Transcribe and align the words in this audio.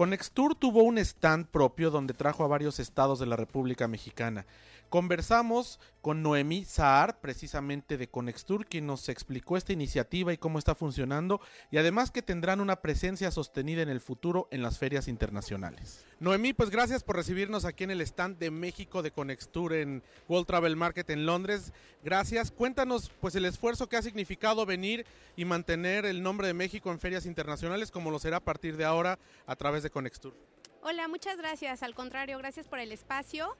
Conextur 0.00 0.54
tuvo 0.54 0.82
un 0.82 0.96
stand 0.96 1.48
propio 1.48 1.90
donde 1.90 2.14
trajo 2.14 2.42
a 2.42 2.48
varios 2.48 2.80
estados 2.80 3.18
de 3.18 3.26
la 3.26 3.36
República 3.36 3.86
Mexicana. 3.86 4.46
Conversamos 4.88 5.78
con 6.00 6.22
Noemí 6.22 6.64
Saar, 6.64 7.20
precisamente 7.20 7.98
de 7.98 8.08
Conextur, 8.08 8.66
quien 8.66 8.86
nos 8.86 9.08
explicó 9.08 9.56
esta 9.56 9.72
iniciativa 9.72 10.32
y 10.32 10.38
cómo 10.38 10.58
está 10.58 10.74
funcionando, 10.74 11.40
y 11.70 11.76
además 11.76 12.10
que 12.10 12.22
tendrán 12.22 12.60
una 12.60 12.80
presencia 12.80 13.30
sostenida 13.30 13.82
en 13.82 13.90
el 13.90 14.00
futuro 14.00 14.48
en 14.50 14.62
las 14.62 14.78
ferias 14.78 15.06
internacionales. 15.06 16.04
Noemí, 16.18 16.54
pues 16.54 16.70
gracias 16.70 17.04
por 17.04 17.16
recibirnos 17.16 17.64
aquí 17.64 17.84
en 17.84 17.90
el 17.90 18.00
stand 18.00 18.38
de 18.38 18.50
México 18.50 19.02
de 19.02 19.10
Conextur 19.10 19.74
en 19.74 20.02
World 20.28 20.46
Travel 20.46 20.76
Market 20.76 21.08
en 21.10 21.24
Londres. 21.24 21.72
Gracias. 22.02 22.50
Cuéntanos 22.50 23.10
pues 23.20 23.34
el 23.34 23.44
esfuerzo 23.44 23.88
que 23.88 23.96
ha 23.96 24.02
significado 24.02 24.66
venir 24.66 25.06
y 25.36 25.44
mantener 25.44 26.04
el 26.04 26.22
nombre 26.22 26.46
de 26.46 26.54
México 26.54 26.90
en 26.90 26.98
ferias 26.98 27.26
internacionales 27.26 27.90
como 27.90 28.10
lo 28.10 28.18
será 28.18 28.38
a 28.38 28.44
partir 28.44 28.76
de 28.76 28.84
ahora 28.84 29.18
a 29.46 29.56
través 29.56 29.82
de 29.82 29.89
Conextur. 29.90 30.34
Hola, 30.82 31.08
muchas 31.08 31.36
gracias. 31.36 31.82
Al 31.82 31.94
contrario, 31.94 32.38
gracias 32.38 32.66
por 32.66 32.78
el 32.78 32.92
espacio. 32.92 33.56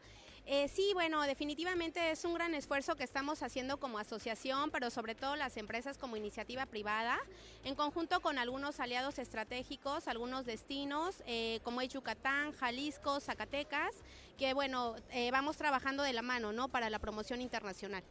Eh, 0.47 0.69
sí, 0.69 0.91
bueno, 0.95 1.23
definitivamente 1.23 2.11
es 2.11 2.25
un 2.25 2.35
gran 2.35 2.55
esfuerzo 2.55 2.97
que 2.97 3.05
estamos 3.05 3.43
haciendo 3.43 3.79
como 3.79 3.99
asociación, 3.99 4.71
pero 4.71 4.91
sobre 4.91 5.15
todo 5.15 5.37
las 5.37 5.57
empresas 5.57 5.99
como 5.99 6.17
iniciativa 6.17 6.67
privada, 6.67 7.19
en 7.63 7.75
conjunto 7.75 8.21
con 8.21 8.39
algunos 8.39 8.81
aliados 8.81 9.19
estratégicos, 9.19 10.09
algunos 10.09 10.47
destinos, 10.47 11.23
eh, 11.27 11.61
como 11.63 11.83
es 11.83 11.91
Yucatán, 11.91 12.53
Jalisco, 12.53 13.21
Zacatecas, 13.21 13.95
que 14.39 14.55
bueno, 14.55 14.97
eh, 15.11 15.31
vamos 15.31 15.57
trabajando 15.57 16.03
de 16.03 16.15
la 16.15 16.23
mano, 16.23 16.53
¿no? 16.53 16.69
Para 16.69 16.91
la 16.91 16.99
promoción 16.99 17.43
internacional. 17.43 18.03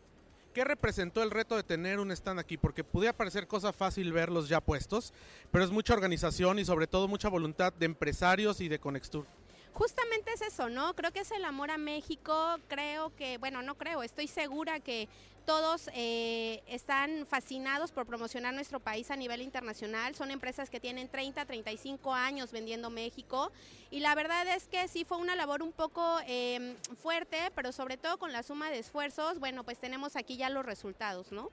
¿Qué 0.59 0.66
representó 0.66 1.23
el 1.23 1.31
reto 1.31 1.55
de 1.55 1.63
tener 1.63 2.02
un 2.02 2.12
stand 2.12 2.38
aquí? 2.38 2.58
Porque 2.58 2.84
podía 2.84 3.16
parecer 3.16 3.48
cosa 3.48 3.72
fácil 3.72 4.12
verlos 4.12 4.49
ya 4.49 4.59
puestos, 4.59 5.13
pero 5.52 5.63
es 5.63 5.72
mucha 5.72 5.94
organización 5.94 6.59
y 6.59 6.66
sobre 6.66 6.85
todo 6.85 7.08
mucha 7.08 7.30
voluntad 7.30 7.72
de 7.72 7.85
empresarios 7.85 8.59
y 8.59 8.68
de 8.68 8.77
Conextur 8.77 9.26
justamente 9.73 10.32
es 10.34 10.41
eso, 10.41 10.70
¿no? 10.70 10.96
Creo 10.96 11.12
que 11.12 11.22
es 11.22 11.32
el 11.32 11.46
amor 11.46 11.72
a 11.72 11.77
México, 11.77 12.57
creo 12.68 13.16
que, 13.16 13.38
bueno, 13.38 13.62
no 13.62 13.76
creo, 13.76 14.04
estoy 14.04 14.27
segura 14.27 14.80
que 14.80 15.07
todos 15.49 15.90
eh, 15.96 16.62
están 16.68 17.26
fascinados 17.26 17.91
por 17.91 18.05
promocionar 18.05 18.54
nuestro 18.54 18.80
país 18.80 19.10
a 19.10 19.16
nivel 19.16 19.41
internacional. 19.41 20.13
Son 20.13 20.30
empresas 20.30 20.70
que 20.70 20.80
tienen 20.80 21.10
30, 21.10 21.43
35 21.43 22.13
años 22.13 22.52
vendiendo 22.52 22.91
México. 22.91 23.52
Y 23.90 24.02
la 24.02 24.13
verdad 24.13 24.48
es 24.48 24.68
que 24.68 24.88
sí 24.88 25.05
fue 25.05 25.18
una 25.18 25.35
labor 25.35 25.63
un 25.63 25.71
poco 25.71 26.20
em, 26.27 26.76
fuerte, 27.02 27.52
pero 27.55 27.71
sobre 27.71 27.98
todo 27.98 28.20
con 28.20 28.32
la 28.32 28.43
suma 28.43 28.70
de 28.70 28.77
esfuerzos, 28.77 29.40
bueno, 29.40 29.63
pues 29.63 29.80
tenemos 29.80 30.15
aquí 30.15 30.38
ya 30.38 30.52
los 30.52 30.63
resultados, 30.65 31.32
¿no? 31.32 31.49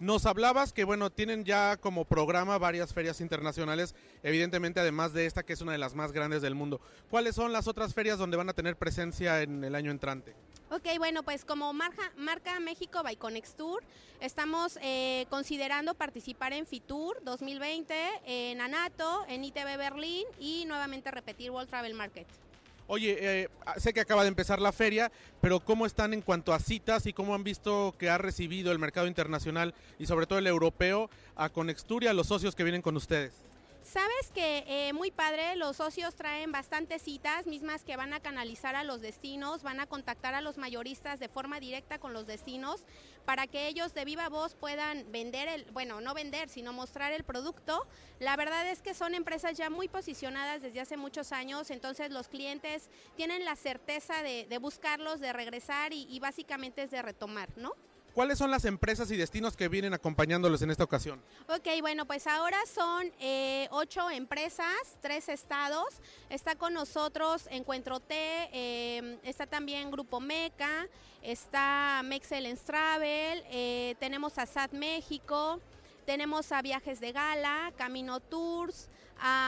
Nos 0.00 0.26
hablabas 0.26 0.72
que, 0.72 0.82
bueno, 0.82 1.10
tienen 1.10 1.44
ya 1.44 1.76
como 1.76 2.04
programa 2.04 2.58
varias 2.58 2.92
ferias 2.92 3.20
internacionales, 3.20 3.94
evidentemente 4.24 4.80
además 4.80 5.12
de 5.12 5.26
esta 5.26 5.44
que 5.44 5.52
es 5.52 5.60
una 5.60 5.72
de 5.72 5.78
las 5.78 5.94
más 5.94 6.10
grandes 6.10 6.42
del 6.42 6.56
mundo. 6.56 6.80
¿Cuáles 7.10 7.36
son 7.36 7.52
las 7.52 7.68
otras 7.68 7.94
ferias 7.94 8.18
donde 8.18 8.36
van 8.36 8.48
a 8.48 8.54
tener 8.54 8.76
presencia 8.76 9.42
en 9.42 9.62
el 9.62 9.74
año 9.74 9.92
entrante? 9.92 10.34
Ok, 10.70 10.98
bueno, 10.98 11.22
pues 11.22 11.44
como 11.44 11.72
marca, 11.72 12.10
marca 12.16 12.58
México 12.58 13.04
by 13.04 13.16
Tour, 13.56 13.84
estamos 14.20 14.78
eh, 14.82 15.26
considerando 15.30 15.94
participar 15.94 16.52
en 16.52 16.66
FITUR 16.66 17.22
2020, 17.22 17.94
en 18.26 18.60
ANATO, 18.60 19.24
en 19.28 19.44
ITV 19.44 19.76
Berlín 19.76 20.26
y 20.40 20.64
nuevamente 20.64 21.12
repetir 21.12 21.52
World 21.52 21.68
Travel 21.68 21.94
Market. 21.94 22.26
Oye, 22.86 23.16
eh, 23.18 23.48
sé 23.78 23.94
que 23.94 24.00
acaba 24.00 24.22
de 24.22 24.28
empezar 24.28 24.60
la 24.60 24.72
feria, 24.72 25.10
pero 25.40 25.60
¿cómo 25.60 25.86
están 25.86 26.12
en 26.12 26.20
cuanto 26.20 26.52
a 26.52 26.58
citas 26.58 27.06
y 27.06 27.14
cómo 27.14 27.34
han 27.34 27.42
visto 27.42 27.94
que 27.98 28.10
ha 28.10 28.18
recibido 28.18 28.72
el 28.72 28.78
mercado 28.78 29.06
internacional 29.06 29.74
y 29.98 30.06
sobre 30.06 30.26
todo 30.26 30.38
el 30.38 30.46
europeo 30.46 31.08
a 31.34 31.48
Conextur 31.48 32.04
y 32.04 32.08
a 32.08 32.12
los 32.12 32.26
socios 32.26 32.54
que 32.54 32.64
vienen 32.64 32.82
con 32.82 32.96
ustedes? 32.96 33.32
Sabes 33.84 34.30
que 34.32 34.64
eh, 34.66 34.94
muy 34.94 35.10
padre, 35.10 35.56
los 35.56 35.76
socios 35.76 36.14
traen 36.14 36.50
bastantes 36.50 37.02
citas, 37.02 37.46
mismas 37.46 37.84
que 37.84 37.98
van 37.98 38.14
a 38.14 38.20
canalizar 38.20 38.74
a 38.76 38.82
los 38.82 39.02
destinos, 39.02 39.62
van 39.62 39.78
a 39.78 39.86
contactar 39.86 40.32
a 40.32 40.40
los 40.40 40.56
mayoristas 40.56 41.20
de 41.20 41.28
forma 41.28 41.60
directa 41.60 41.98
con 41.98 42.14
los 42.14 42.26
destinos 42.26 42.86
para 43.26 43.46
que 43.46 43.68
ellos 43.68 43.92
de 43.92 44.06
viva 44.06 44.30
voz 44.30 44.54
puedan 44.54 45.12
vender 45.12 45.48
el, 45.48 45.66
bueno, 45.72 46.00
no 46.00 46.14
vender, 46.14 46.48
sino 46.48 46.72
mostrar 46.72 47.12
el 47.12 47.24
producto. 47.24 47.86
La 48.20 48.36
verdad 48.36 48.66
es 48.70 48.80
que 48.80 48.94
son 48.94 49.14
empresas 49.14 49.54
ya 49.54 49.68
muy 49.68 49.86
posicionadas 49.88 50.62
desde 50.62 50.80
hace 50.80 50.96
muchos 50.96 51.30
años, 51.30 51.70
entonces 51.70 52.10
los 52.10 52.28
clientes 52.28 52.88
tienen 53.16 53.44
la 53.44 53.54
certeza 53.54 54.22
de, 54.22 54.58
buscarlos, 54.62 55.20
de 55.20 55.34
regresar 55.34 55.92
y, 55.92 56.06
y 56.08 56.20
básicamente 56.20 56.84
es 56.84 56.90
de 56.90 57.02
retomar, 57.02 57.50
¿no? 57.58 57.74
¿Cuáles 58.14 58.38
son 58.38 58.52
las 58.52 58.64
empresas 58.64 59.10
y 59.10 59.16
destinos 59.16 59.56
que 59.56 59.68
vienen 59.68 59.92
acompañándolos 59.92 60.62
en 60.62 60.70
esta 60.70 60.84
ocasión? 60.84 61.20
Ok, 61.48 61.66
bueno, 61.80 62.06
pues 62.06 62.28
ahora 62.28 62.58
son 62.72 63.10
eh, 63.18 63.66
ocho 63.72 64.08
empresas, 64.08 64.96
tres 65.00 65.28
estados. 65.28 65.88
Está 66.30 66.54
con 66.54 66.74
nosotros 66.74 67.48
Encuentro 67.50 67.98
T, 67.98 68.14
eh, 68.52 69.18
está 69.24 69.48
también 69.48 69.90
Grupo 69.90 70.20
Meca, 70.20 70.86
está 71.22 72.02
Mexcellence 72.04 72.64
Travel, 72.64 73.42
eh, 73.50 73.96
tenemos 73.98 74.38
a 74.38 74.46
SAT 74.46 74.74
México, 74.74 75.58
tenemos 76.06 76.52
a 76.52 76.62
Viajes 76.62 77.00
de 77.00 77.10
Gala, 77.10 77.72
Camino 77.76 78.20
Tours, 78.20 78.84
eh, 78.84 79.43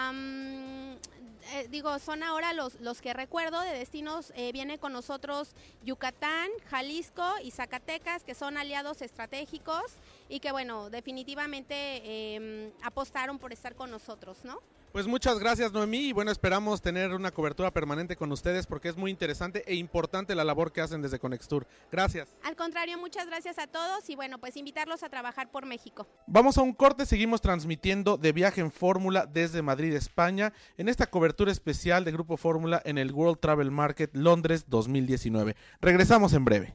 digo, 1.70 1.98
son 1.98 2.22
ahora 2.22 2.52
los, 2.52 2.80
los 2.80 3.00
que 3.00 3.12
recuerdo 3.12 3.60
de 3.60 3.70
destinos, 3.70 4.32
eh, 4.36 4.52
viene 4.52 4.78
con 4.78 4.92
nosotros 4.92 5.50
Yucatán, 5.84 6.48
Jalisco 6.70 7.24
y 7.42 7.50
Zacatecas, 7.50 8.24
que 8.24 8.34
son 8.34 8.56
aliados 8.56 9.02
estratégicos 9.02 9.82
y 10.28 10.40
que, 10.40 10.52
bueno, 10.52 10.90
definitivamente 10.90 12.34
em, 12.34 12.70
apostaron 12.82 13.38
por 13.38 13.52
estar 13.52 13.74
con 13.74 13.90
nosotros, 13.90 14.44
¿no? 14.44 14.60
Pues 14.96 15.06
muchas 15.06 15.38
gracias 15.38 15.72
Noemí 15.72 16.08
y 16.08 16.12
bueno, 16.14 16.30
esperamos 16.30 16.80
tener 16.80 17.12
una 17.12 17.30
cobertura 17.30 17.70
permanente 17.70 18.16
con 18.16 18.32
ustedes 18.32 18.66
porque 18.66 18.88
es 18.88 18.96
muy 18.96 19.10
interesante 19.10 19.62
e 19.66 19.74
importante 19.74 20.34
la 20.34 20.42
labor 20.42 20.72
que 20.72 20.80
hacen 20.80 21.02
desde 21.02 21.18
Conextur. 21.18 21.66
Gracias. 21.92 22.34
Al 22.42 22.56
contrario, 22.56 22.96
muchas 22.96 23.26
gracias 23.26 23.58
a 23.58 23.66
todos 23.66 24.08
y 24.08 24.16
bueno, 24.16 24.38
pues 24.38 24.56
invitarlos 24.56 25.02
a 25.02 25.10
trabajar 25.10 25.50
por 25.50 25.66
México. 25.66 26.06
Vamos 26.26 26.56
a 26.56 26.62
un 26.62 26.72
corte, 26.72 27.04
seguimos 27.04 27.42
transmitiendo 27.42 28.16
de 28.16 28.32
viaje 28.32 28.62
en 28.62 28.72
Fórmula 28.72 29.26
desde 29.26 29.60
Madrid, 29.60 29.92
España, 29.92 30.54
en 30.78 30.88
esta 30.88 31.10
cobertura 31.10 31.52
especial 31.52 32.06
de 32.06 32.12
Grupo 32.12 32.38
Fórmula 32.38 32.80
en 32.86 32.96
el 32.96 33.12
World 33.12 33.38
Travel 33.38 33.70
Market 33.70 34.16
Londres 34.16 34.64
2019. 34.68 35.56
Regresamos 35.82 36.32
en 36.32 36.44
breve. 36.46 36.74